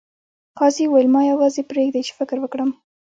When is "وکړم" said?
2.41-2.69